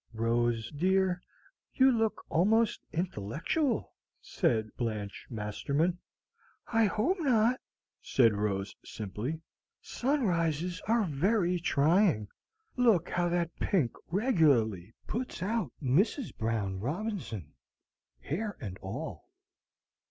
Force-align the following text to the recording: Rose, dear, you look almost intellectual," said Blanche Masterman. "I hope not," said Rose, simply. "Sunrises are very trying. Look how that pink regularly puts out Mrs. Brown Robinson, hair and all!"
Rose, 0.15 0.71
dear, 0.71 1.21
you 1.75 1.91
look 1.91 2.25
almost 2.27 2.81
intellectual," 2.91 3.93
said 4.19 4.75
Blanche 4.75 5.27
Masterman. 5.29 5.99
"I 6.65 6.85
hope 6.85 7.19
not," 7.19 7.61
said 8.01 8.33
Rose, 8.33 8.75
simply. 8.83 9.41
"Sunrises 9.79 10.81
are 10.87 11.03
very 11.03 11.59
trying. 11.59 12.29
Look 12.75 13.09
how 13.11 13.29
that 13.29 13.55
pink 13.59 13.91
regularly 14.07 14.95
puts 15.05 15.43
out 15.43 15.71
Mrs. 15.79 16.35
Brown 16.35 16.79
Robinson, 16.79 17.53
hair 18.21 18.57
and 18.59 18.79
all!" 18.79 19.29